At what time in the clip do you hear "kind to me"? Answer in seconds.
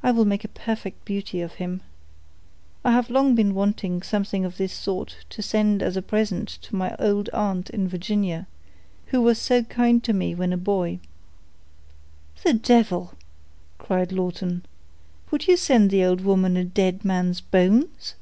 9.64-10.36